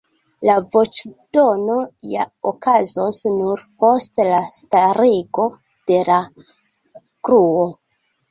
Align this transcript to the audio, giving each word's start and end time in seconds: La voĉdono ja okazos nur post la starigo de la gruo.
La 0.47 0.53
voĉdono 0.75 1.75
ja 2.13 2.23
okazos 2.51 3.19
nur 3.41 3.61
post 3.83 4.21
la 4.29 4.41
starigo 4.61 5.47
de 5.91 6.01
la 6.11 6.17
gruo. 7.29 7.63